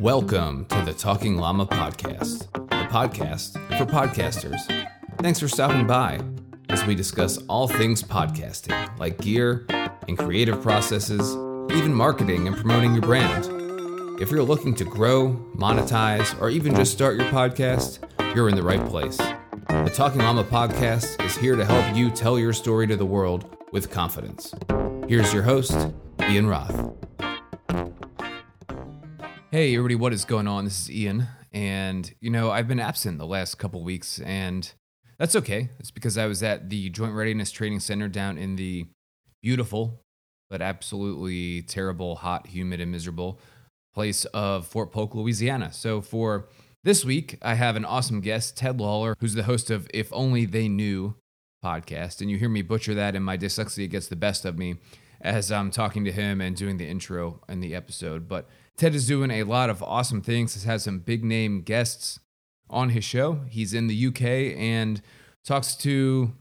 [0.00, 4.58] Welcome to the Talking Llama Podcast, the podcast for podcasters.
[5.18, 6.18] Thanks for stopping by
[6.70, 9.66] as we discuss all things podcasting, like gear
[10.08, 11.34] and creative processes,
[11.76, 13.44] even marketing and promoting your brand.
[14.22, 17.98] If you're looking to grow, monetize, or even just start your podcast,
[18.34, 19.18] you're in the right place.
[19.18, 23.54] The Talking Llama Podcast is here to help you tell your story to the world
[23.70, 24.54] with confidence.
[25.08, 25.76] Here's your host,
[26.22, 26.89] Ian Roth.
[29.52, 30.64] Hey, everybody, what is going on?
[30.64, 31.26] This is Ian.
[31.52, 34.72] And, you know, I've been absent the last couple weeks, and
[35.18, 35.70] that's okay.
[35.80, 38.86] It's because I was at the Joint Readiness Training Center down in the
[39.42, 40.02] beautiful,
[40.50, 43.40] but absolutely terrible, hot, humid, and miserable
[43.92, 45.72] place of Fort Polk, Louisiana.
[45.72, 46.46] So for
[46.84, 50.46] this week, I have an awesome guest, Ted Lawlor, who's the host of If Only
[50.46, 51.16] They Knew
[51.64, 52.20] podcast.
[52.20, 54.76] And you hear me butcher that, and my dyslexia gets the best of me
[55.20, 58.28] as I'm talking to him and doing the intro in the episode.
[58.28, 60.54] But Ted is doing a lot of awesome things.
[60.54, 62.20] Has had some big name guests
[62.68, 63.40] on his show.
[63.48, 65.02] He's in the UK and
[65.44, 66.32] talks to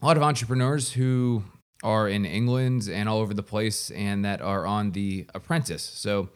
[0.00, 1.42] a lot of entrepreneurs who
[1.82, 5.82] are in England and all over the place and that are on The Apprentice.
[5.82, 6.30] So,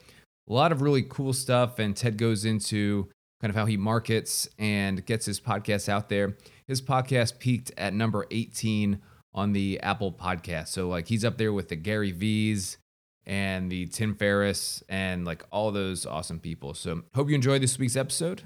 [0.49, 1.79] a lot of really cool stuff.
[1.79, 3.09] And Ted goes into
[3.41, 6.37] kind of how he markets and gets his podcast out there.
[6.67, 9.01] His podcast peaked at number 18
[9.33, 10.67] on the Apple podcast.
[10.69, 12.77] So, like, he's up there with the Gary Vee's
[13.25, 16.73] and the Tim Ferriss and like all those awesome people.
[16.73, 18.43] So, hope you enjoyed this week's episode.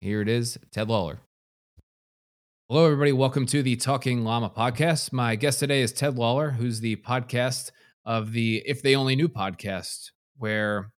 [0.00, 1.18] Here it is Ted Lawlor.
[2.68, 3.12] Hello, everybody.
[3.12, 5.12] Welcome to the Talking Llama podcast.
[5.12, 7.70] My guest today is Ted Lawlor, who's the podcast
[8.04, 10.92] of the If They Only Knew podcast, where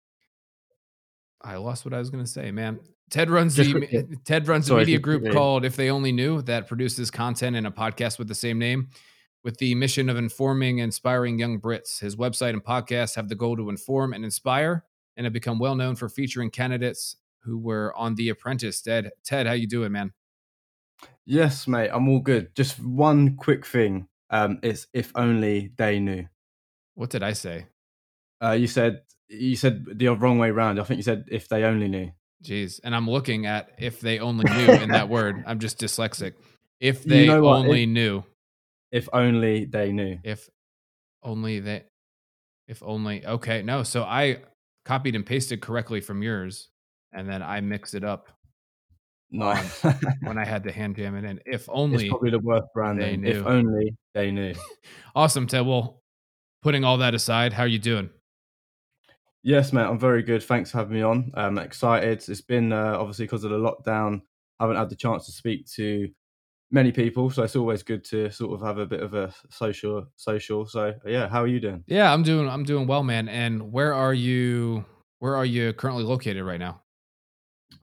[1.42, 2.80] I lost what I was going to say, man.
[3.11, 6.12] Ted runs Just the quickly- Ted runs Sorry, a media group called If They Only
[6.12, 8.89] Knew that produces content and a podcast with the same name
[9.45, 12.01] with the mission of informing and inspiring young Brits.
[12.01, 14.84] His website and podcast have the goal to inform and inspire
[15.17, 18.83] and have become well known for featuring candidates who were on The Apprentice.
[18.83, 20.12] Ted, Ted, how you doing, man?
[21.25, 22.55] Yes, mate, I'm all good.
[22.55, 24.08] Just one quick thing.
[24.30, 26.27] Um, it's if only they knew.
[26.95, 27.67] What did I say?
[28.42, 30.80] Uh, you said you said the wrong way round.
[30.80, 32.11] I think you said if they only knew.
[32.44, 32.80] Jeez.
[32.84, 35.42] And I'm looking at if they only knew in that word.
[35.46, 36.34] I'm just dyslexic.
[36.80, 38.24] If You they know only If- knew.
[38.92, 40.18] If only they knew.
[40.24, 40.48] If
[41.22, 41.84] only they
[42.68, 43.62] if only okay.
[43.62, 44.38] No, so I
[44.84, 46.68] copied and pasted correctly from yours
[47.12, 48.28] and then I mixed it up
[49.30, 49.55] No,
[50.22, 51.38] when I had to hand jam it in.
[51.44, 53.22] If it's only probably the worst branding.
[53.22, 53.28] knew.
[53.30, 54.55] If only they knew.
[55.14, 55.66] awesome, Ted.
[55.66, 56.00] Well,
[56.62, 58.08] putting all that aside, how are you doing?
[59.48, 60.42] Yes, mate, I'm very good.
[60.42, 61.33] Thanks for having me on.
[61.33, 62.23] I'm excited.
[62.29, 64.20] It's been uh, obviously because of the lockdown.
[64.61, 66.11] I haven't had the chance to speak to
[66.70, 70.07] many people, so it's always good to sort of have a bit of a social
[70.17, 70.67] social.
[70.67, 71.83] So yeah, how are you doing?
[71.86, 73.27] Yeah, I'm doing I'm doing well, man.
[73.31, 74.85] And where are you
[75.20, 76.83] where are you currently located right now?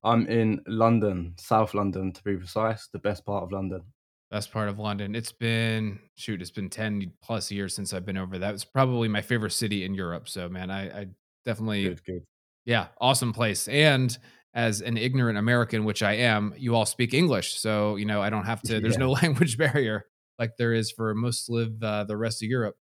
[0.03, 3.81] I'm in London, South London to be precise, the best part of London.
[4.29, 5.15] Best part of London.
[5.15, 8.37] It's been shoot, it's been 10 plus years since I've been over.
[8.37, 10.29] That was probably my favorite city in Europe.
[10.29, 11.07] So man, I, I
[11.45, 12.21] definitely Good, good.
[12.65, 13.67] yeah, awesome place.
[13.67, 14.15] And
[14.53, 17.59] as an ignorant American, which I am, you all speak English.
[17.59, 18.99] So, you know, I don't have to, there's Yeah.
[19.05, 20.05] no language barrier
[20.39, 22.75] like there is for most live uh, the rest of Europe.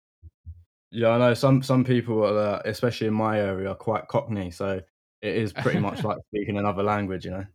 [0.91, 4.51] Yeah, I know some some people, are, uh, especially in my area, are quite Cockney,
[4.51, 4.79] so
[5.21, 7.45] it is pretty much like speaking another language, you know.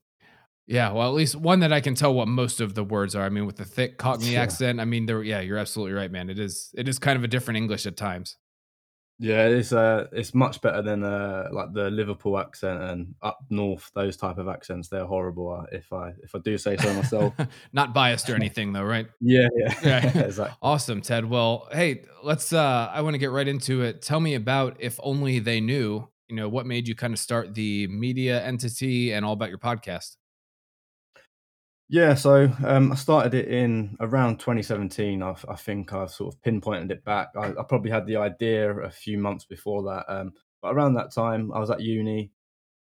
[0.66, 3.22] Yeah, well, at least one that I can tell what most of the words are.
[3.24, 4.42] I mean, with the thick Cockney Yeah.
[4.42, 5.22] accent, I mean, there.
[5.22, 6.28] Yeah, you're absolutely right, man.
[6.30, 6.70] It is.
[6.76, 8.36] It is kind of a different English at times.
[9.20, 13.90] Yeah, it's uh, it's much better than uh, like the Liverpool accent and up north
[13.94, 14.88] those type of accents.
[14.88, 17.34] They're horrible, uh, if I if I do say so myself.
[17.72, 19.08] Not biased or anything, though, right?
[19.20, 20.18] yeah, yeah, Yeah.
[20.24, 20.56] exactly.
[20.62, 21.24] Awesome, Ted.
[21.24, 22.52] Well, hey, let's.
[22.52, 24.02] uh I want to get right into it.
[24.02, 26.08] Tell me about if only they knew.
[26.28, 29.58] You know, what made you kind of start the media entity and all about your
[29.58, 30.16] podcast?
[31.90, 35.22] Yeah, so um, I started it in around 2017.
[35.22, 37.28] I, I think I've sort of pinpointed it back.
[37.34, 41.12] I, I probably had the idea a few months before that, um, but around that
[41.14, 42.30] time, I was at uni,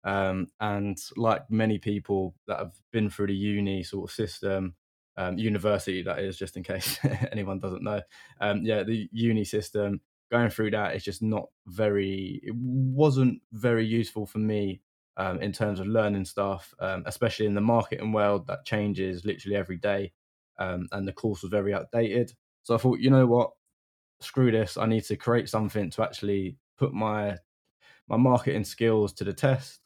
[0.05, 4.75] um, and like many people that have been through the uni sort of system,
[5.19, 6.99] um, university that is, just in case
[7.33, 8.01] anyone doesn't know,
[8.41, 10.01] um, yeah, the uni system.
[10.31, 12.41] Going through that is just not very.
[12.43, 14.81] It wasn't very useful for me
[15.17, 19.57] um, in terms of learning stuff, um, especially in the marketing world that changes literally
[19.57, 20.13] every day.
[20.59, 22.33] Um, and the course was very outdated.
[22.63, 23.51] So I thought, you know what,
[24.21, 24.77] screw this.
[24.77, 27.39] I need to create something to actually put my
[28.09, 29.81] my marketing skills to the test.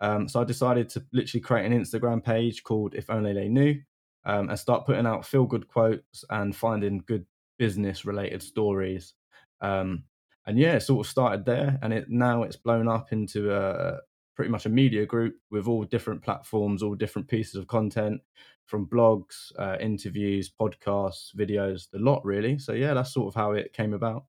[0.00, 3.80] Um, so I decided to literally create an Instagram page called If Only They Knew,
[4.24, 7.26] um, and start putting out feel good quotes and finding good
[7.58, 9.14] business related stories.
[9.60, 10.04] Um,
[10.46, 13.98] and yeah, it sort of started there, and it now it's blown up into a
[14.38, 18.20] pretty much a media group with all different platforms, all different pieces of content
[18.66, 22.56] from blogs, uh, interviews, podcasts, videos, the lot really.
[22.56, 24.26] So yeah, that's sort of how it came about.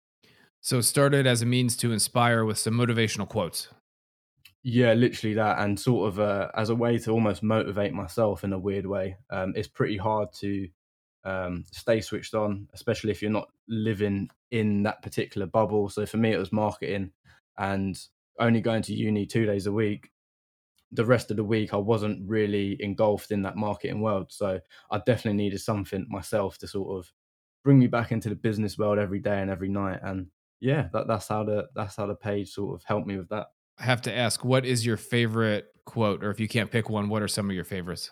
[0.62, 3.68] So it started as a means to inspire with some motivational quotes.
[4.64, 8.52] Yeah, literally that, and sort of uh, as a way to almost motivate myself in
[8.52, 9.16] a weird way.
[9.30, 10.68] Um, it's pretty hard to
[11.24, 15.88] um, stay switched on, especially if you're not living in that particular bubble.
[15.88, 17.12] So for me, it was marketing,
[17.60, 17.96] and
[18.40, 20.12] only going to uni two days a week.
[20.92, 24.32] The rest of the week, I wasn't really engulfed in that marketing world.
[24.32, 24.60] So
[24.90, 27.12] I definitely needed something myself to sort of
[27.64, 30.00] bring me back into the business world every day and every night.
[30.02, 30.28] And
[30.60, 33.48] yeah, that, that's how the that's how the page sort of helped me with that.
[33.78, 37.08] I have to ask, what is your favorite quote, or if you can't pick one,
[37.10, 38.12] what are some of your favorites?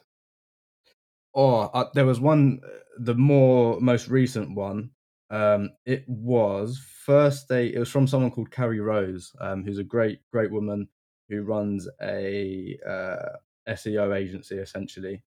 [1.36, 2.70] Oh, uh, there was one, uh,
[3.00, 4.92] the more most recent one.
[5.30, 7.68] Um, it was first day.
[7.68, 10.88] It was from someone called Carrie Rose, um, who's a great, great woman
[11.30, 13.38] who runs a uh,
[13.70, 15.24] SEO agency essentially.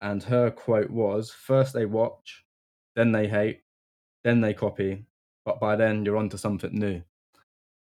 [0.00, 2.44] And her quote was: first they watch,
[2.96, 3.62] then they hate,
[4.24, 5.06] then they copy,
[5.44, 7.02] but by then you're onto something new."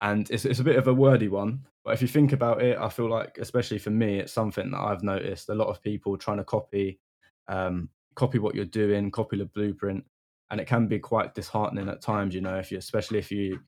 [0.03, 2.79] And it's it's a bit of a wordy one, but if you think about it,
[2.79, 6.17] I feel like, especially for me, it's something that I've noticed a lot of people
[6.17, 7.01] trying to copy,
[7.49, 10.05] um, copy what you're doing, copy the blueprint,
[10.51, 12.35] and it can be quite disheartening at times.
[12.35, 13.61] You know, if you, especially if you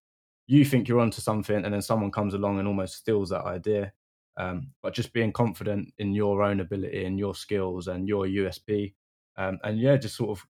[0.46, 3.92] you think you're onto something, and then someone comes along and almost steals that idea.
[4.36, 8.94] Um, but just being confident in your own ability and your skills and your USP,
[9.36, 10.44] um, and yeah, just sort of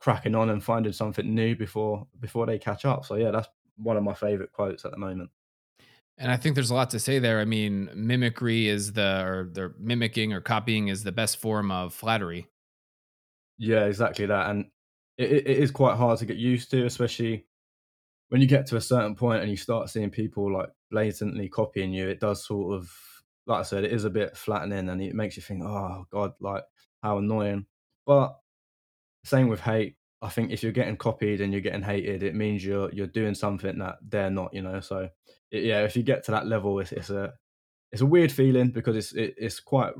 [0.00, 3.04] cracking on and finding something new before before they catch up.
[3.04, 5.30] So yeah, that's one of my favorite quotes at the moment.
[6.18, 7.38] And I think there's a lot to say there.
[7.38, 11.94] I mean, mimicry is the, or they're mimicking or copying is the best form of
[11.94, 12.48] flattery.
[13.56, 14.50] Yeah, exactly that.
[14.50, 14.66] And
[15.18, 17.46] it, it is quite hard to get used to, especially
[18.28, 21.92] when you get to a certain point and you start seeing people like blatantly copying
[21.92, 22.08] you.
[22.08, 22.90] It does sort of,
[23.46, 26.32] like I said, it is a bit flattening and it makes you think, oh, God,
[26.40, 26.62] like
[27.02, 27.66] how annoying.
[28.06, 28.36] But
[29.24, 29.96] same with hate.
[30.22, 33.34] I think if you're getting copied and you're getting hated, it means you're you're doing
[33.34, 34.80] something that they're not, you know.
[34.80, 35.08] So
[35.50, 37.34] it, yeah, if you get to that level, it's, it's a
[37.92, 39.92] it's a weird feeling because it's it, it's quite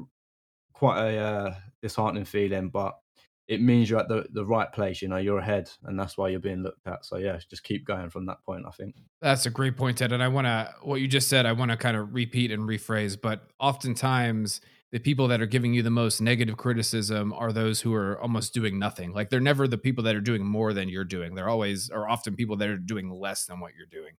[0.72, 2.98] quite a uh, disheartening feeling, but
[3.48, 5.00] it means you're at the, the right place.
[5.00, 7.04] You know, you're ahead, and that's why you're being looked at.
[7.04, 8.64] So yeah, just keep going from that point.
[8.68, 10.12] I think that's a great point, Ted.
[10.12, 11.46] And I want to what you just said.
[11.46, 14.60] I want to kind of repeat and rephrase, but oftentimes
[14.92, 18.54] the people that are giving you the most negative criticism are those who are almost
[18.54, 19.12] doing nothing.
[19.12, 21.34] Like they're never the people that are doing more than you're doing.
[21.34, 24.12] They're always or often people that are doing less than what you're doing.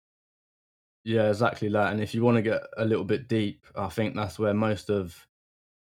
[1.05, 1.93] Yeah, exactly that.
[1.93, 4.91] And if you want to get a little bit deep, I think that's where most
[4.91, 5.28] of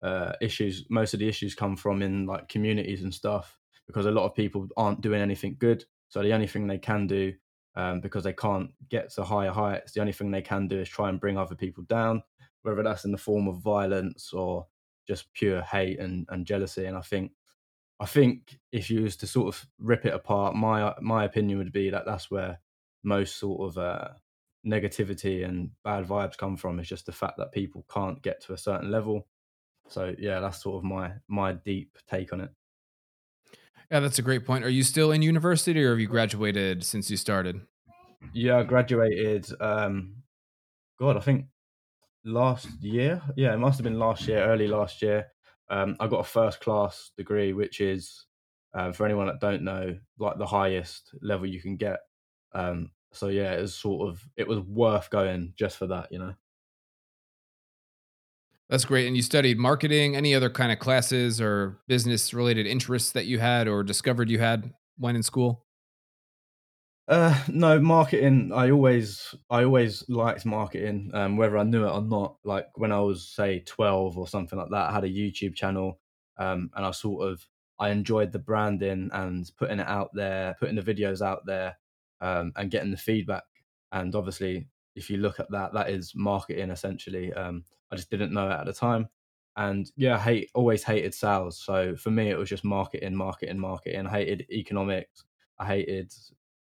[0.02, 3.58] uh, issues, most of the issues come from in like communities and stuff,
[3.88, 5.86] because a lot of people aren't doing anything good.
[6.10, 7.34] So the only thing they can do,
[7.76, 10.90] um, because they can't get to higher heights, the only thing they can do is
[10.90, 12.24] try and bring other people down,
[12.64, 14.68] whether that's in the form of violence or
[15.08, 16.86] just pure hate and, and jealousy.
[16.86, 17.32] And I think,
[18.00, 21.72] I think if you was to sort of rip it apart, my my opinion would
[21.72, 22.60] be that that's where
[23.04, 24.10] most sort of uh,
[24.66, 28.54] negativity and bad vibes come from is just the fact that people can't get to
[28.54, 29.28] a certain level.
[29.90, 32.50] So yeah, that's sort of my my deep take on it.
[33.92, 34.66] Yeah, that's a great point.
[34.66, 37.62] Are you still in university or have you graduated since you started?
[38.34, 40.24] Yeah, I graduated um
[41.00, 41.46] God, I think
[42.26, 43.22] last year.
[43.36, 45.28] Yeah, it must have been last year, early last year.
[45.70, 48.26] Um, I got a first class degree, which is
[48.74, 52.00] uh, for anyone that don't know, like the highest level you can get.
[52.54, 56.20] Um, so yeah, it was sort of it was worth going just for that, you
[56.20, 56.36] know.
[58.70, 59.08] That's great.
[59.08, 63.40] And you studied marketing, any other kind of classes or business related interests that you
[63.40, 65.66] had or discovered you had when in school?
[67.08, 68.52] Uh, no, marketing.
[68.54, 72.36] I always, I always liked marketing, um, whether I knew it or not.
[72.44, 76.02] Like when I was say twelve or something like that, I had a YouTube channel,
[76.38, 77.48] um, and I sort of,
[77.80, 81.78] I enjoyed the branding and putting it out there, putting the videos out there,
[82.20, 83.46] um, and getting the feedback.
[83.94, 87.32] And obviously, if you look at that, that is marketing essentially.
[87.32, 89.08] Um, I just didn't know it at the time.
[89.56, 91.58] And yeah, I hate always hated sales.
[91.60, 94.06] So for me, it was just marketing, marketing, marketing.
[94.06, 95.24] I hated economics.
[95.58, 96.14] I hated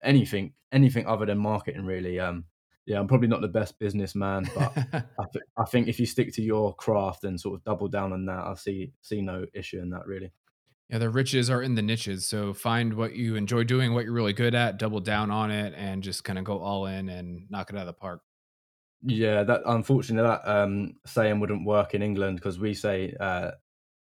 [0.03, 1.85] anything, anything other than marketing.
[1.85, 2.19] Really.
[2.19, 2.45] Um,
[2.87, 6.33] yeah, I'm probably not the best businessman, but I, th- I think if you stick
[6.35, 9.81] to your craft and sort of double down on that, I see see no issue
[9.81, 10.33] in that really.
[10.89, 12.27] Yeah, the riches are in the niches.
[12.27, 15.73] So find what you enjoy doing, what you're really good at, double down on it,
[15.77, 18.23] and just kind of go all in and knock it out of the park.
[19.03, 23.53] Yeah, that unfortunately that um, saying wouldn't work in England because we say uh,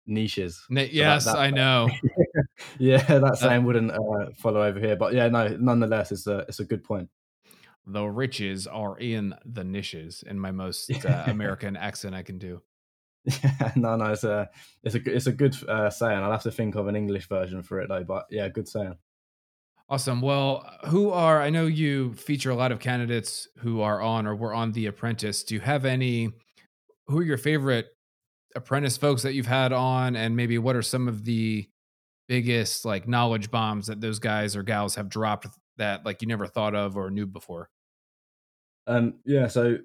[0.06, 0.64] niches.
[0.72, 1.90] N- yes, that, that, I know.
[2.80, 5.48] yeah, that saying wouldn't uh, follow over here, but yeah, no.
[5.60, 7.10] Nonetheless, it's a it's a good point.
[7.86, 12.62] the riches are in the niches in my most uh, American accent I can do.
[13.26, 14.50] Yeah, no, no, it's a
[14.84, 16.18] it's a it's a good uh, saying.
[16.20, 18.04] I'll have to think of an English version for it though.
[18.04, 18.96] But yeah, good saying.
[19.90, 20.22] Awesome.
[20.22, 24.36] Well, who are I know you feature a lot of candidates who are on or
[24.36, 25.44] were on The Apprentice.
[25.44, 26.30] Do you have any?
[27.08, 27.88] Who are your favorite
[28.56, 31.70] apprentice folks that you've had on, and maybe what are some of the
[32.28, 36.48] biggest like knowledge bombs that those guys or gals have dropped that like you never
[36.48, 37.70] thought of or knew before?
[38.88, 39.78] Um, yeah, so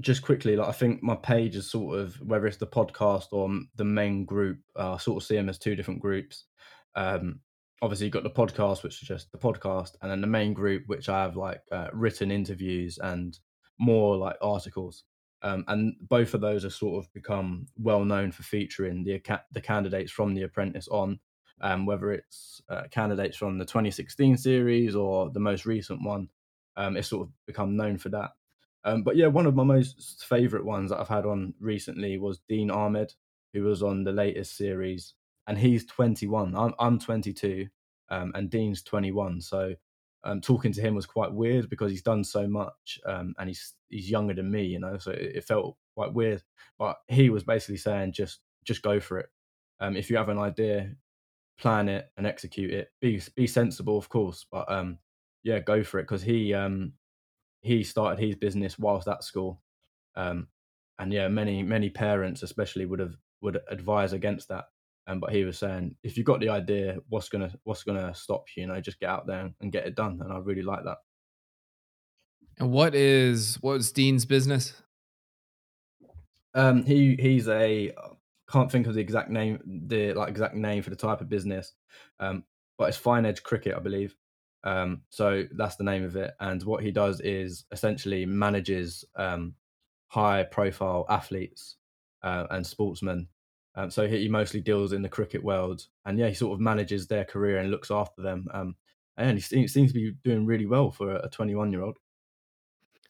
[0.00, 3.50] just quickly, like I think my page is sort of whether it's the podcast or
[3.76, 6.44] the main group, uh, I sort of see them as two different groups.
[6.94, 7.40] Um,
[7.82, 10.84] obviously, you've got the podcast, which is just the podcast, and then the main group,
[10.86, 13.38] which I have like uh, written interviews and
[13.78, 15.04] more like articles.
[15.42, 19.20] Um, and both of those have sort of become well known for featuring the
[19.50, 21.18] the candidates from The Apprentice on,
[21.60, 26.28] um, whether it's uh, candidates from the 2016 series or the most recent one.
[26.76, 28.30] Um, it's sort of become known for that.
[28.84, 32.40] Um, but yeah, one of my most favourite ones that I've had on recently was
[32.48, 33.12] Dean Ahmed,
[33.52, 35.14] who was on the latest series,
[35.46, 36.56] and he's 21.
[36.56, 37.66] I'm I'm 22,
[38.10, 39.40] um, and Dean's 21.
[39.40, 39.74] So
[40.24, 43.74] um, talking to him was quite weird because he's done so much, um, and he's
[43.88, 44.98] he's younger than me, you know.
[44.98, 46.42] So it, it, felt quite weird.
[46.78, 49.28] But he was basically saying just just go for it.
[49.80, 50.92] Um, if you have an idea,
[51.58, 52.88] plan it and execute it.
[53.00, 54.98] Be be sensible, of course, but um,
[55.42, 56.92] yeah, go for it because he um
[57.62, 59.60] he started his business whilst at school.
[61.02, 64.66] And yeah, many many parents especially would have would advise against that.
[65.06, 68.44] Um, but he was saying, if you've got the idea, what's gonna what's gonna stop
[68.56, 68.62] you?
[68.62, 70.20] You know, just get out there and get it done.
[70.22, 70.98] And I really like that.
[72.58, 74.74] And what is what is Dean's business?
[76.54, 77.92] Um, he he's a
[78.50, 81.72] can't think of the exact name the like exact name for the type of business,
[82.20, 82.44] um,
[82.78, 84.14] but it's Fine Edge Cricket, I believe.
[84.64, 86.34] Um, so that's the name of it.
[86.38, 89.54] And what he does is essentially manages um,
[90.06, 91.76] high profile athletes
[92.22, 93.28] uh, and sportsmen.
[93.74, 95.86] Um, so he, he, mostly deals in the cricket world.
[96.04, 98.46] And yeah, he sort of manages their career and looks after them.
[98.52, 98.76] Um,
[99.16, 101.96] and he seems, seems to be doing really well for a 21 year old.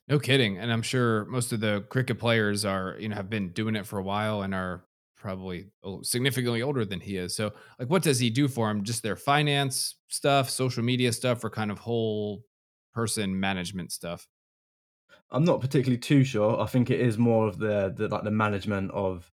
[0.08, 0.58] No kidding.
[0.58, 3.86] And I'm sure most of the cricket players are, you know, have been doing it
[3.86, 4.84] for a while and are
[5.16, 5.68] probably
[6.02, 7.34] significantly older than he is.
[7.34, 8.82] So, like, what does he do for him?
[8.82, 12.44] Just their finance stuff, social media stuff, or kind of whole
[12.92, 14.26] person management stuff?
[15.30, 16.60] I'm not particularly too sure.
[16.60, 19.31] I think it is more of the, the like the management of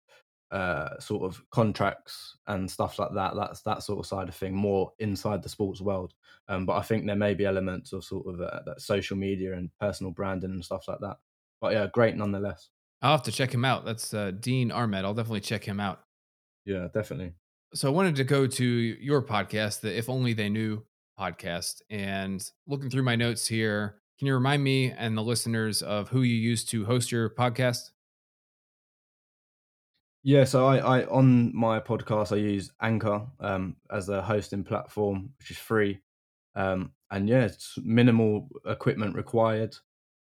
[0.52, 4.56] uh sort of contracts and stuff like that that's that sort of side of thing
[4.56, 6.14] more inside the sports world
[6.48, 9.54] um but i think there may be elements of sort of uh, that social media
[9.54, 11.18] and personal branding and stuff like that
[11.62, 12.70] but yeah great nonetheless
[13.02, 13.86] I'll have to check him out.
[13.86, 15.06] That's uh, Dean Ahmed.
[15.06, 16.02] I'll definitely check him out.
[16.66, 17.34] Yeah, definitely.
[17.74, 20.84] So I wanted to go to your podcast, the If Only They Knew
[21.18, 26.10] podcast, and looking through my notes here, can you remind me and the listeners of
[26.10, 27.92] who you used to host your podcast?
[30.24, 35.32] Yeah, so I, I on my podcast I use Anchor um, as a hosting platform,
[35.40, 36.02] which is free,
[36.56, 39.78] um, and yeah, it's minimal equipment required,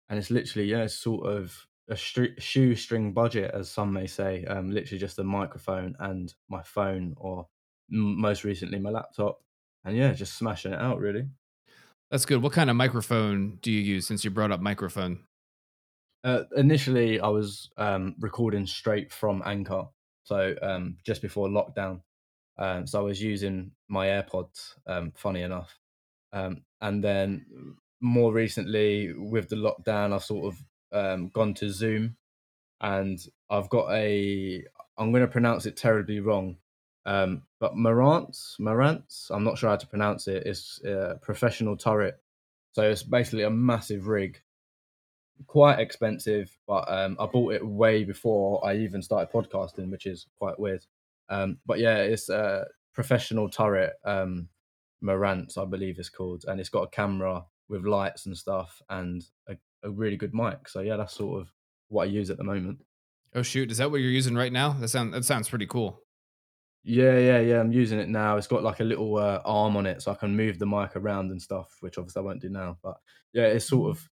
[0.09, 1.55] and it's literally yeah, it's sort of
[1.87, 4.43] a shoestring budget, as some may say.
[4.45, 7.47] Um, literally just a microphone and my phone, or
[7.93, 9.39] m- most recently my laptop,
[9.83, 10.99] and yeah, just smashing it out.
[10.99, 11.27] Really.
[12.09, 12.41] That's good.
[12.41, 14.07] What kind of microphone do you use?
[14.07, 15.19] Since you brought up microphone.
[16.25, 19.85] Uh, initially, I was um, recording straight from Anchor,
[20.23, 22.01] so um, just before lockdown.
[22.57, 24.73] Um, so I was using my AirPods.
[24.87, 25.77] Um, funny enough,
[26.33, 27.45] um, and then
[28.01, 30.63] more recently with the lockdown, I've sort of
[30.99, 32.17] um, gone to Zoom,
[32.81, 33.19] and
[33.51, 34.63] I've got a.
[34.97, 36.57] I'm going to pronounce it terribly wrong,
[37.05, 39.29] but Marantz, Marantz.
[39.29, 40.43] I'm not sure how to pronounce it.
[40.47, 42.19] It's a professional turret,
[42.73, 44.41] so it's basically a massive rig.
[45.47, 50.27] Quite expensive, but um, I bought it way before I even started podcasting, which is
[50.37, 50.85] quite weird.
[51.29, 54.47] Um, but yeah, it's a professional turret, um,
[55.03, 59.23] Marantz, I believe it's called, and it's got a camera with lights and stuff and
[59.49, 60.67] a a really good mic.
[60.67, 61.51] So yeah, that's sort of
[61.87, 62.79] what I use at the moment.
[63.33, 64.69] Oh shoot, is that what you're using right now?
[64.73, 66.01] That sounds that sounds pretty cool.
[66.87, 67.59] Yeah, yeah, yeah.
[67.59, 68.37] I'm using it now.
[68.37, 70.95] It's got like a little uh, arm on it, so I can move the mic
[70.95, 72.77] around and stuff, which obviously I won't do now.
[72.83, 72.97] But
[73.33, 74.07] yeah, it's sort of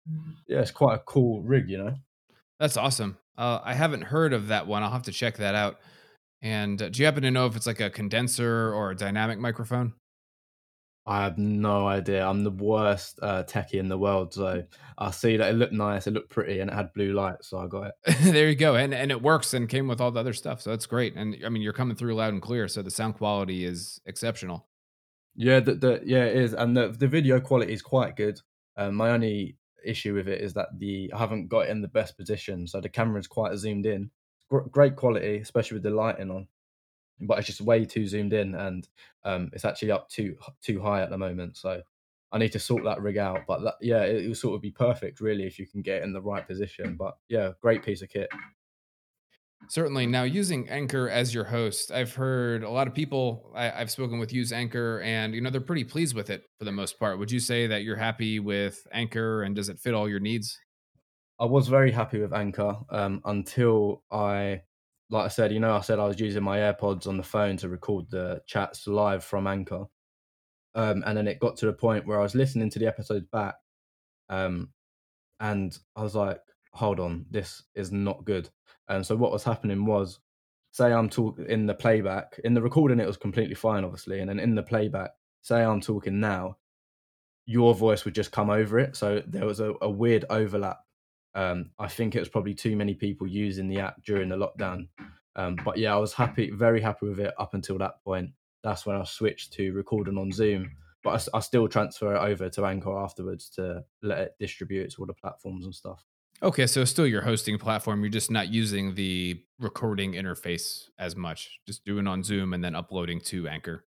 [0.47, 1.95] yeah, it's quite a cool rig, you know.
[2.61, 3.19] That's awesome.
[3.37, 4.85] Uh, I haven't heard of that one.
[4.85, 5.81] I'll have to check that out.
[6.43, 9.41] And uh, do you happen to know if it's like a condenser or a dynamic
[9.41, 9.95] microphone?
[11.07, 12.26] I have no idea.
[12.26, 14.35] I'm the worst uh, techie in the world.
[14.35, 14.62] So
[14.99, 17.59] I see that it looked nice, it looked pretty, and it had blue lights, so
[17.59, 18.16] I got it.
[18.21, 20.71] there you go, and and it works and came with all the other stuff, so
[20.71, 21.16] that's great.
[21.16, 24.69] And I mean, you're coming through loud and clear, so the sound quality is exceptional.
[25.35, 28.40] Yeah, the, the yeah it is, and the the video quality is quite good.
[28.76, 31.88] Um, my only issue with it is that the I haven't got it in the
[31.88, 34.11] best position, so the camera's quite zoomed in.
[34.71, 36.49] Great quality, especially with the lighting on,
[37.21, 38.89] but it's just way too zoomed in, and
[39.25, 41.57] um, it's actually up too too high at the moment.
[41.57, 41.83] So
[42.33, 43.41] I need to sort that rig out.
[43.47, 45.99] But that, yeah, it, it will sort of be perfect, really, if you can get
[45.99, 46.97] it in the right position.
[46.99, 48.29] But yeah, great piece of kit.
[49.69, 50.07] Certainly.
[50.07, 54.19] Now, using Anchor as your host, I've heard a lot of people I, have spoken
[54.19, 57.19] with use Anchor, and you know they're pretty pleased with it for the most part.
[57.19, 60.59] Would you say that you're happy with Anchor, and does it fit all your needs?
[61.39, 64.62] I was very happy with Anchor um, until I,
[65.11, 67.57] like I said, you know, I said I was using my AirPods on the phone
[67.59, 69.87] to record the chats live from Anchor,
[70.75, 73.26] um, and then it got to the point where I was listening to the episodes
[73.33, 73.57] back,
[74.29, 74.71] um,
[75.40, 76.40] and I was like,
[76.73, 78.49] "Hold on, this is not good."
[78.88, 80.21] And so what was happening was,
[80.73, 84.29] say I'm talking in the playback, in the recording it was completely fine, obviously, and
[84.29, 85.11] then in the playback,
[85.43, 86.57] say I'm talking now,
[87.47, 88.97] your voice would just come over it.
[88.97, 90.79] So there was a, a weird overlap.
[91.34, 94.88] Um, I think it was probably too many people using the app during the lockdown.
[95.37, 98.30] Um, but yeah, I was happy, very happy with it up until that point.
[98.62, 100.72] That's when I switched to recording on Zoom.
[101.02, 104.92] But I, I still transfer it over to Anchor afterwards to let it distribute it
[104.92, 106.04] to all the platforms and stuff.
[106.42, 108.00] Okay, so still your hosting platform.
[108.02, 111.60] You're just not using the recording interface as much.
[111.66, 113.84] Just doing on Zoom and then uploading to Anchor.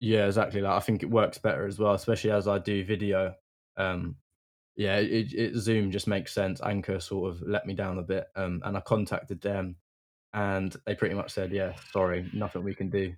[0.00, 0.60] Yeah, exactly.
[0.60, 3.34] Like I think it works better as well, especially as I do video.
[3.76, 4.16] Um,
[4.76, 6.60] yeah, it, it, Zoom just makes sense.
[6.62, 9.76] Anchor sort of let me down a bit, um, and I contacted them,
[10.34, 13.14] and they pretty much said, "Yeah, sorry, nothing we can do."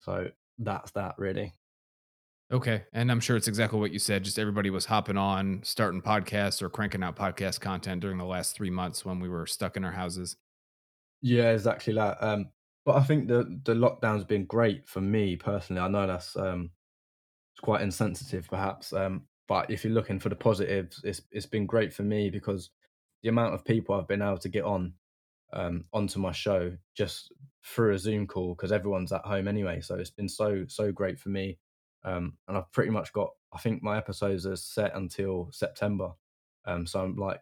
[0.00, 0.28] So
[0.58, 1.54] that's that, really.
[2.52, 2.82] Okay.
[2.92, 4.24] And I'm sure it's exactly what you said.
[4.24, 8.56] Just everybody was hopping on, starting podcasts or cranking out podcast content during the last
[8.56, 10.36] three months when we were stuck in our houses.
[11.22, 12.20] Yeah, exactly that.
[12.20, 12.50] Um,
[12.84, 15.80] but I think the the lockdown's been great for me personally.
[15.80, 16.70] I know that's um,
[17.54, 18.92] it's quite insensitive, perhaps.
[18.92, 22.70] Um, but if you're looking for the positives, it's it's been great for me because
[23.24, 24.94] the amount of people I've been able to get on
[25.52, 27.32] um, onto my show just
[27.66, 29.82] through a Zoom call because everyone's at home anyway.
[29.82, 31.58] So it's been so so great for me
[32.04, 33.30] um, and I've pretty much got.
[33.52, 36.12] I think my episodes are set until September,
[36.66, 37.40] um, so I'm like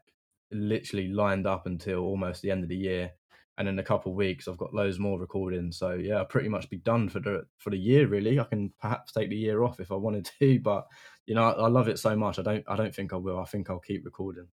[0.50, 3.12] literally lined up until almost the end of the year.
[3.59, 5.73] And in a couple of weeks, I've got loads more recording.
[5.73, 8.07] So yeah, I'll pretty much be done for the for the year.
[8.07, 10.87] Really, I can perhaps take the year off if I wanted to, but
[11.27, 12.38] you know, I, I love it so much.
[12.38, 12.64] I don't.
[12.68, 13.38] I don't think I will.
[13.38, 14.47] I think I'll keep recording.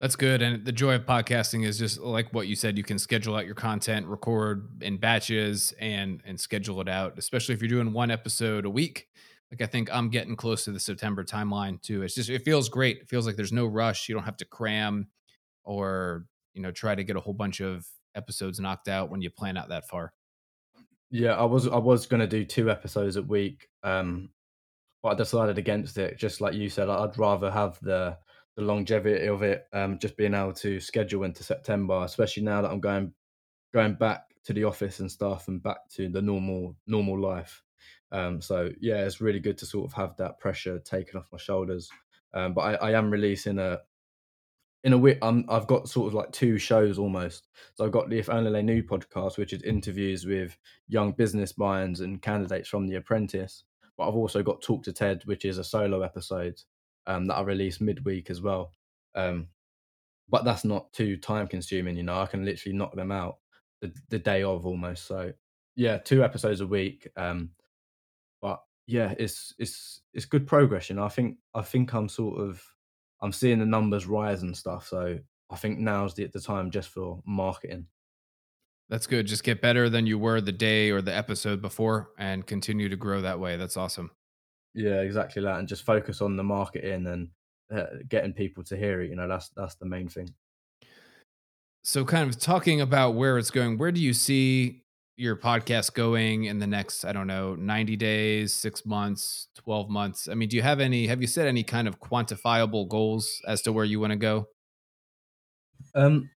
[0.00, 0.42] That's good.
[0.42, 3.46] And the joy of podcasting is just like what you said, you can schedule out
[3.46, 8.10] your content, record in batches and and schedule it out, especially if you're doing one
[8.10, 9.08] episode a week.
[9.50, 12.02] Like I think I'm getting close to the September timeline too.
[12.02, 12.98] It's just it feels great.
[12.98, 14.08] It feels like there's no rush.
[14.08, 15.06] You don't have to cram
[15.64, 19.30] or, you know, try to get a whole bunch of episodes knocked out when you
[19.30, 20.12] plan out that far.
[21.10, 23.68] Yeah, I was I was going to do two episodes a week.
[23.82, 24.30] Um
[25.02, 26.18] but I decided against it.
[26.18, 28.18] Just like you said, I'd rather have the
[28.56, 32.70] the longevity of it, um, just being able to schedule into September, especially now that
[32.70, 33.12] I'm going
[33.72, 37.62] going back to the office and stuff and back to the normal normal life.
[38.10, 41.38] Um, so yeah, it's really good to sort of have that pressure taken off my
[41.38, 41.88] shoulders.
[42.34, 43.78] Um, but I, I am releasing a
[44.86, 47.48] in a way, I'm, I've got sort of like two shows almost.
[47.74, 51.58] So I've got the If Only They Knew podcast, which is interviews with young business
[51.58, 53.64] minds and candidates from The Apprentice.
[53.98, 56.62] But I've also got Talk to Ted, which is a solo episode
[57.08, 58.70] um, that I release midweek as well.
[59.16, 59.48] Um,
[60.28, 62.20] but that's not too time consuming, you know.
[62.20, 63.38] I can literally knock them out
[63.80, 65.06] the, the day of almost.
[65.06, 65.32] So
[65.74, 67.08] yeah, two episodes a week.
[67.16, 67.50] Um,
[68.40, 70.90] but yeah, it's it's it's good progress.
[70.90, 72.62] You know, I think I think I'm sort of
[73.20, 74.88] I'm seeing the numbers rise and stuff.
[74.88, 75.18] So
[75.50, 77.86] I think now's the the time just for marketing.
[78.88, 79.26] That's good.
[79.26, 82.96] Just get better than you were the day or the episode before, and continue to
[82.96, 83.56] grow that way.
[83.56, 84.12] That's awesome.
[84.74, 87.28] Yeah, exactly that, and just focus on the marketing and
[87.74, 89.10] uh, getting people to hear it.
[89.10, 90.28] You know, that's that's the main thing.
[91.82, 94.84] So, kind of talking about where it's going, where do you see
[95.16, 100.28] your podcast going in the next, I don't know, 90 days, six months, 12 months?
[100.28, 103.62] I mean, do you have any, have you set any kind of quantifiable goals as
[103.62, 104.48] to where you want to go?
[105.94, 106.30] Um,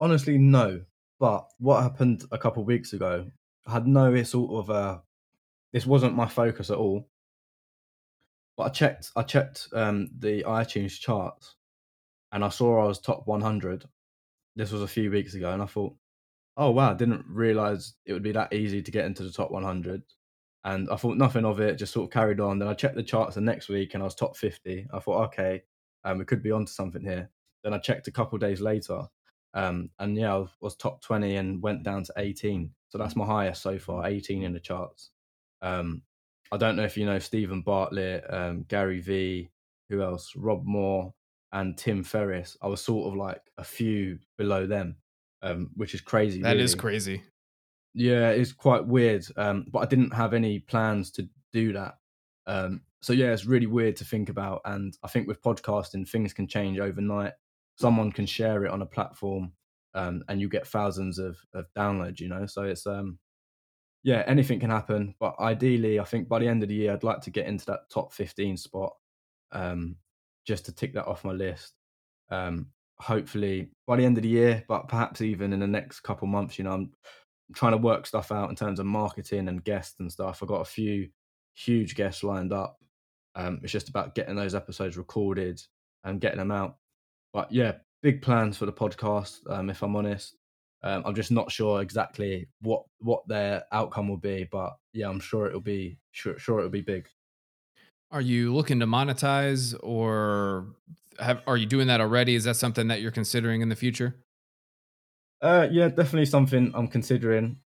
[0.00, 0.82] honestly, no.
[1.18, 3.26] But what happened a couple weeks ago,
[3.66, 4.98] I had no sort of, uh,
[5.72, 7.08] this wasn't my focus at all.
[8.56, 11.56] But I checked, I checked um, the iTunes charts,
[12.30, 13.84] and I saw I was top 100.
[14.54, 15.96] This was a few weeks ago, and I thought,
[16.56, 20.02] oh wow, didn't realize it would be that easy to get into the top 100.
[20.64, 22.58] And I thought nothing of it, just sort of carried on.
[22.58, 24.86] Then I checked the charts the next week, and I was top 50.
[24.92, 25.62] I thought, okay,
[26.04, 27.30] um, we could be onto something here.
[27.62, 29.02] Then I checked a couple days later,
[29.54, 32.70] um, and yeah, I was top 20 and went down to 18.
[32.88, 35.10] So that's my highest so far, 18 in the charts.
[35.62, 36.02] Um,
[36.52, 39.50] I don't know if you know Steven Bartlett, um, Gary Vee,
[39.88, 40.34] who else?
[40.36, 41.12] Rob Moore,
[41.52, 44.96] and Tim Ferriss, I was sort of like a few below them,
[45.44, 46.42] um, which is crazy.
[46.42, 46.64] That really.
[46.64, 47.22] is crazy.
[47.92, 49.24] Yeah, it's quite weird.
[49.36, 51.94] Um, but I didn't have any plans to do that.
[52.46, 54.62] Um, so yeah, it's really weird to think about.
[54.64, 57.34] And I think with podcasting, things can change overnight.
[57.76, 59.52] Someone can share it on a platform,
[59.94, 62.20] um, and you get thousands of, of downloads.
[62.20, 63.18] You know, so it's um,
[64.02, 65.14] yeah, anything can happen.
[65.20, 67.66] But ideally, I think by the end of the year, I'd like to get into
[67.66, 68.94] that top fifteen spot,
[69.52, 69.96] um,
[70.46, 71.74] just to tick that off my list.
[72.30, 72.68] Um,
[73.04, 76.58] hopefully by the end of the year, but perhaps even in the next couple months.
[76.58, 76.92] You know, I'm
[77.54, 80.42] trying to work stuff out in terms of marketing and guests and stuff.
[80.42, 81.08] I've got a few
[81.54, 82.78] huge guests lined up.
[83.34, 85.60] Um, it's just about getting those episodes recorded
[86.04, 86.76] and getting them out.
[87.34, 89.38] But yeah, big plans for the podcast.
[89.50, 90.36] Um, if I'm honest,
[90.82, 94.48] um, I'm just not sure exactly what what their outcome will be.
[94.50, 97.06] But yeah, I'm sure it'll be sure sure it'll be big.
[98.10, 100.76] Are you looking to monetize, or
[101.18, 102.34] have, are you doing that already?
[102.34, 104.14] Is that something that you're considering in the future?
[105.42, 107.58] Uh, yeah, definitely something I'm considering.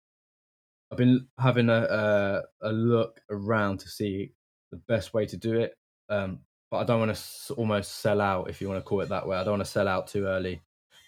[0.91, 4.33] I've been having a, a a look around to see
[4.71, 5.75] the best way to do it.
[6.09, 9.09] Um, but I don't want to almost sell out, if you want to call it
[9.09, 9.37] that way.
[9.37, 10.63] I don't want to sell out too early.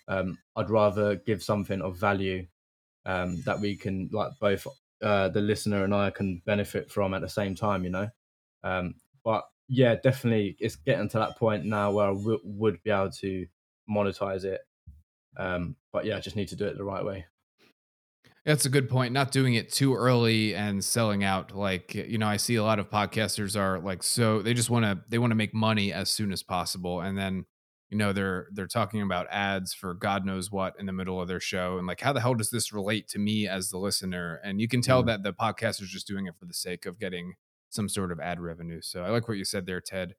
[0.09, 2.47] Um, I'd rather give something of value
[3.07, 4.67] um, that we can, like both
[5.03, 8.09] uh, the listener and I can benefit from at the same time, you know.
[8.65, 8.95] Um,
[9.29, 13.11] but yeah, definitely, it's getting to that point now where I w- would be able
[13.11, 13.47] to
[13.89, 14.63] monetize it.
[15.37, 17.27] Um, but yeah, I just need to do it the right way.
[18.47, 19.13] That's a good point.
[19.13, 21.55] Not doing it too early and selling out.
[21.55, 24.87] Like, you know, I see a lot of podcasters are like so they just want
[24.87, 27.45] to they want to make money as soon as possible and then
[27.91, 31.27] you know they're they're talking about ads for god knows what in the middle of
[31.27, 34.43] their show and like how the hell does this relate to me as the listener
[34.45, 36.99] and you can tell that the podcast is just doing it for the sake of
[36.99, 37.33] getting
[37.71, 40.15] some sort of ad revenue so i like what you said there ted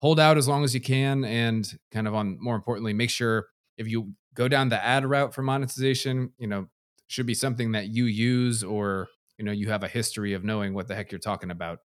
[0.00, 3.48] hold out as long as you can and kind of on more importantly make sure
[3.76, 6.68] if you go down the ad route for monetization you know
[7.06, 9.08] should be something that you use or
[9.38, 11.80] you know you have a history of knowing what the heck you're talking about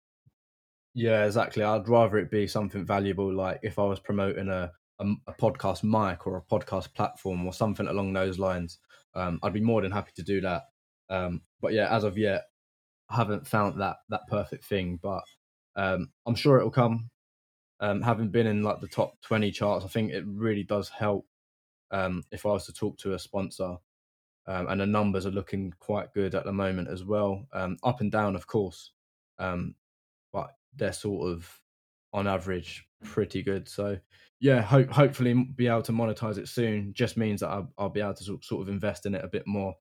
[0.93, 1.63] Yeah, exactly.
[1.63, 5.83] I'd rather it be something valuable, like if I was promoting a a, a podcast
[5.83, 8.79] mic or a podcast platform or something along those lines.
[9.15, 10.63] Um, I'd be more than happy to do that.
[11.09, 12.43] Um, but yeah, as of yet,
[13.09, 14.99] haven't found that that perfect thing.
[15.01, 15.23] But
[15.75, 17.09] um, I'm sure it'll come.
[17.79, 21.25] Um, having been in like the top 20 charts, I think it really does help.
[21.91, 23.77] Um, if I was to talk to a sponsor,
[24.47, 27.45] um, and the numbers are looking quite good at the moment as well.
[27.53, 28.91] Um, up and down, of course,
[29.39, 29.75] um,
[30.31, 31.61] but they're sort of
[32.13, 33.69] on average pretty good.
[33.69, 33.97] So
[34.39, 36.93] yeah, hope hopefully be able to monetize it soon.
[36.93, 39.47] Just means that I'll, I'll be able to sort of invest in it a bit
[39.47, 39.75] more.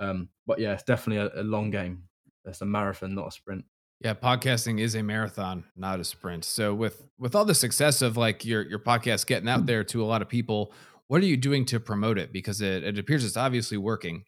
[0.00, 2.07] Um, but yeah, it's definitely a, a long game.
[2.48, 3.64] It's a marathon, not a sprint.
[4.00, 6.44] Yeah, podcasting is a marathon, not a sprint.
[6.44, 10.02] So with with all the success of like your your podcast getting out there to
[10.02, 10.72] a lot of people,
[11.08, 12.32] what are you doing to promote it?
[12.32, 14.24] Because it, it appears it's obviously working.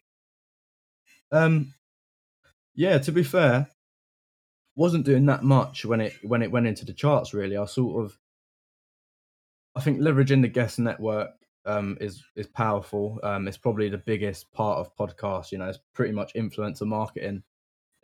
[1.31, 1.73] Um,
[2.75, 3.69] yeah, to be fair,
[4.75, 7.33] wasn't doing that much when it when it went into the charts.
[7.33, 8.17] Really, I sort of,
[9.75, 11.29] I think leveraging the guest network
[11.65, 13.19] um, is is powerful.
[13.23, 15.51] Um, it's probably the biggest part of podcasts.
[15.51, 17.43] You know, it's pretty much influencer marketing.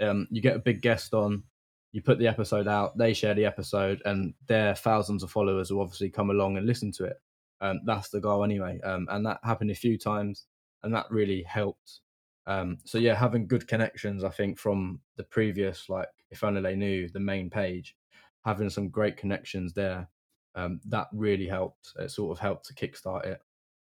[0.02, 1.44] Um, you get a big guest on,
[1.92, 5.82] you put the episode out, they share the episode, and their thousands of followers will
[5.82, 7.18] obviously come along and listen to it.
[7.62, 10.46] Um, that's the goal anyway, um, and that happened a few times,
[10.84, 12.02] and that really helped.
[12.46, 16.76] Um, so yeah, having good connections, I think from the previous, like if only they
[16.76, 17.96] knew the main page,
[18.46, 20.08] having some great connections there,
[20.56, 21.94] um, that really helped.
[22.00, 23.42] It sort of helped to kickstart it.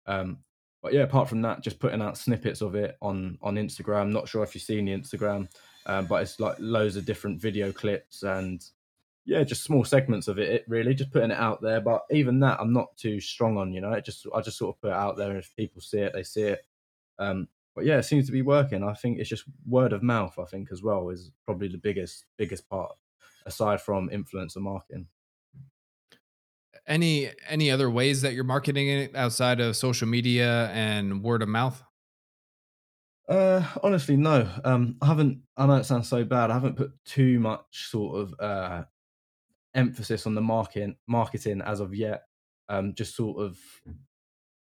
[0.07, 0.39] Um,
[0.81, 4.11] but yeah, apart from that, just putting out snippets of it on on Instagram.
[4.11, 5.47] Not sure if you've seen the Instagram,
[5.89, 8.63] um, but it's like loads of different video clips and
[9.25, 10.49] yeah, just small segments of it.
[10.49, 10.65] it.
[10.67, 11.81] Really, just putting it out there.
[11.81, 13.73] But even that, I'm not too strong on.
[13.73, 15.81] You know, it just I just sort of put it out there, and if people
[15.81, 16.61] see it, they see it.
[17.17, 18.83] Um, but yeah, it seems to be working.
[18.83, 20.37] I think it's just word of mouth.
[20.37, 22.91] I think as well is probably the biggest biggest part,
[23.47, 25.07] aside from influencer marketing.
[26.85, 31.49] Any any other ways that you're marketing it outside of social media and word of
[31.49, 31.83] mouth?
[33.29, 34.49] Uh, honestly, no.
[34.65, 35.41] Um, I haven't.
[35.55, 36.49] I know it sounds so bad.
[36.49, 38.83] I haven't put too much sort of uh
[39.75, 42.23] emphasis on the marketing marketing as of yet.
[42.69, 43.57] Um, just sort of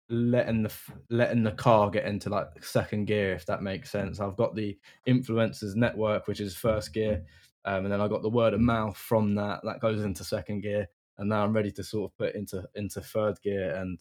[0.08, 0.72] letting the
[1.10, 4.20] letting the car get into like second gear, if that makes sense.
[4.20, 7.24] I've got the influencers network, which is first gear,
[7.64, 10.62] um, and then I got the word of mouth from that that goes into second
[10.62, 14.00] gear, and now I'm ready to sort of put into into third gear and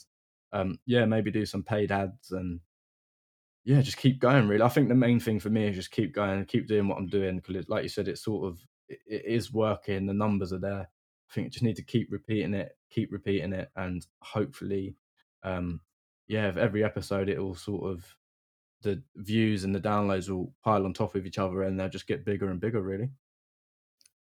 [0.53, 2.59] um, yeah, maybe do some paid ads and
[3.65, 4.47] yeah, just keep going.
[4.47, 6.87] Really, I think the main thing for me is just keep going and keep doing
[6.87, 10.05] what I'm doing because, like you said, it's sort of it, is working.
[10.05, 10.89] The numbers are there.
[10.89, 14.97] I think just need to keep repeating it, keep repeating it, and hopefully,
[15.43, 15.79] um,
[16.27, 18.05] yeah, every episode it will sort of
[18.81, 22.07] the views and the downloads will pile on top of each other, and they'll just
[22.07, 22.81] get bigger and bigger.
[22.81, 23.09] Really.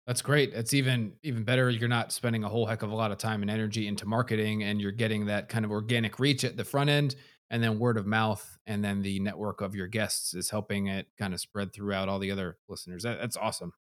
[0.06, 0.52] That's great.
[0.52, 1.70] It's even even better.
[1.70, 4.62] You're not spending a whole heck of a lot of time and energy into marketing,
[4.62, 7.14] and you're getting that kind of organic reach at the front end,
[7.52, 11.06] and then word of mouth, and then the network of your guests is helping it
[11.18, 13.04] kind of spread throughout all the other listeners.
[13.04, 13.74] That, that's awesome.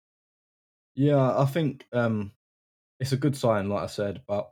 [0.95, 2.31] Yeah, I think um,
[2.99, 4.51] it's a good sign, like I said, but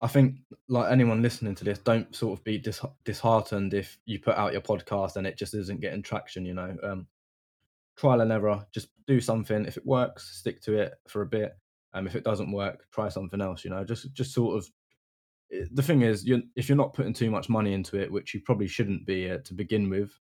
[0.00, 0.36] I think
[0.68, 4.52] like anyone listening to this, don't sort of be dis- disheartened if you put out
[4.52, 6.46] your podcast and it just isn't getting traction.
[6.46, 7.06] You know, um,
[7.98, 8.64] trial and error.
[8.72, 9.66] Just do something.
[9.66, 11.56] If it works, stick to it for a bit.
[11.92, 13.64] Um, if it doesn't work, try something else.
[13.64, 14.70] You know, just just sort of.
[15.50, 18.40] The thing is, you if you're not putting too much money into it, which you
[18.40, 20.12] probably shouldn't be uh, to begin with,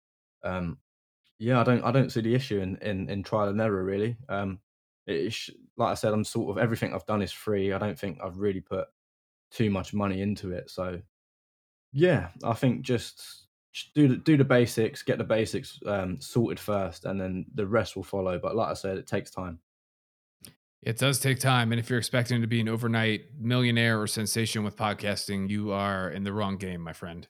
[0.44, 0.78] um,
[1.40, 4.18] yeah, I don't I don't see the issue in in, in trial and error really.
[4.30, 4.60] Um,
[5.06, 5.34] it,
[5.78, 7.74] like I said, I'm sort of everything I've done is free.
[7.74, 8.88] I don't think I've really put
[9.52, 10.70] too much money into it.
[10.70, 11.02] So
[11.94, 13.48] yeah, I think just
[13.94, 17.96] do the, do the basics, get the basics um, sorted first, and then the rest
[17.96, 18.40] will follow.
[18.40, 19.60] But like I said, it takes time.
[20.82, 24.64] It does take time, and if you're expecting to be an overnight millionaire or sensation
[24.64, 27.28] with podcasting, you are in the wrong game, my friend.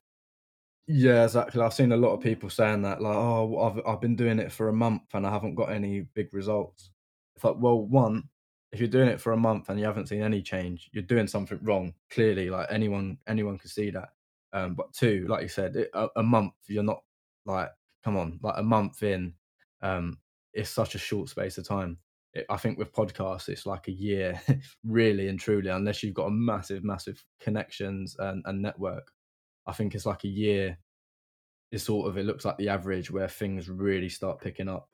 [0.88, 1.62] Yeah, exactly.
[1.62, 4.52] I've seen a lot of people saying that, like, "Oh, I've I've been doing it
[4.52, 6.92] for a month and I haven't got any big results."
[7.36, 8.30] It's like, well, one,
[8.72, 11.28] if you're doing it for a month and you haven't seen any change, you're doing
[11.28, 11.94] something wrong.
[12.10, 14.10] Clearly, like anyone anyone can see that.
[14.54, 17.04] Um, but two, like you said, it, a, a, month you're not
[17.46, 17.70] like,
[18.04, 19.34] come on, like a month in,
[19.82, 20.20] um,
[20.54, 21.98] it's such a short space of time.
[22.50, 24.42] I think with podcasts, it's like a year,
[24.84, 29.12] really and truly, unless you've got a massive, massive connections and, and network.
[29.66, 30.78] I think it's like a year.
[31.70, 34.88] Is sort of it looks like the average where things really start picking up.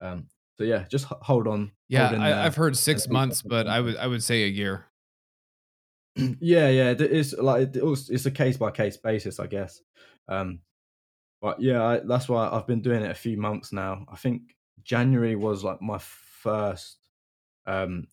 [0.00, 0.26] Um,
[0.58, 1.70] so yeah, just hold on.
[1.88, 4.86] Yeah, hold I, have heard six months, but I would I would say a year.
[6.16, 9.80] yeah, yeah, it is like it's a case by case basis, I guess.
[10.28, 10.60] Um,
[11.40, 14.04] but yeah, I, that's why I've been doing it a few months now.
[14.10, 14.42] I think
[14.82, 15.98] January was like my
[16.46, 16.98] first
[17.66, 18.06] um,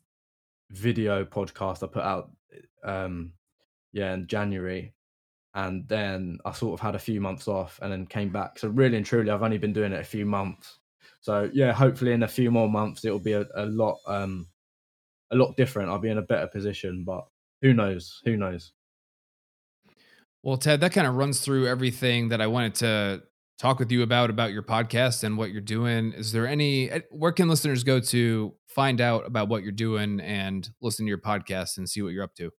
[0.71, 2.31] video podcast I put out.
[2.83, 3.33] Um,
[3.91, 4.95] yeah, in January,
[5.53, 8.57] and then I sort of had a few months off, and then came back.
[8.57, 10.79] So really and truly, I've only been doing it a few months.
[11.21, 14.47] So yeah, hopefully in a few more months it'll be a, a lot um,
[15.31, 15.89] a lot different.
[15.89, 17.25] I'll be in a better position, but
[17.61, 18.19] who knows?
[18.25, 18.73] Who knows?
[20.41, 23.23] Well, Ted, that kind of runs through everything that I wanted to
[23.63, 26.11] talk with you about about your podcast and what you're doing.
[26.11, 30.19] Is there any eh, where can listeners go to find out about what you're doing
[30.19, 32.51] and listen to your podcast and see what you're up to?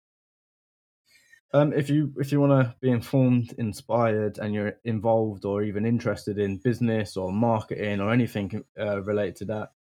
[1.53, 5.85] Um, if you if you want to be informed, inspired, and you're involved or even
[5.85, 9.73] interested in business or marketing or anything uh, related to that,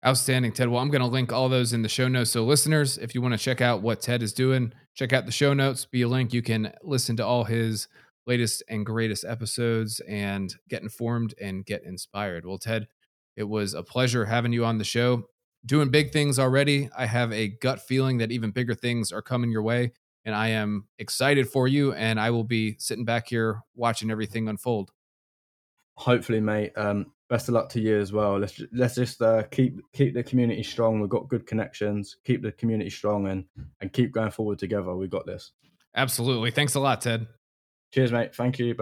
[0.04, 0.68] Outstanding, Ted.
[0.68, 2.30] Well, I'm going to link all those in the show notes.
[2.30, 5.32] So, listeners, if you want to check out what Ted is doing, check out the
[5.32, 5.84] show notes.
[5.84, 6.32] Be a link.
[6.32, 7.86] You can listen to all his
[8.26, 12.46] latest and greatest episodes and get informed and get inspired.
[12.46, 12.88] Well, Ted,
[13.36, 15.24] it was a pleasure having you on the show.
[15.64, 16.88] Doing big things already.
[16.96, 19.92] I have a gut feeling that even bigger things are coming your way.
[20.24, 21.92] And I am excited for you.
[21.92, 24.90] And I will be sitting back here watching everything unfold.
[25.96, 26.72] Hopefully, mate.
[26.76, 28.38] Um, best of luck to you as well.
[28.38, 31.00] Let's let's just uh, keep keep the community strong.
[31.00, 32.16] We've got good connections.
[32.24, 33.44] Keep the community strong and
[33.80, 34.94] and keep going forward together.
[34.94, 35.52] We got this.
[35.94, 36.50] Absolutely.
[36.50, 37.26] Thanks a lot, Ted.
[37.92, 38.34] Cheers, mate.
[38.34, 38.74] Thank you.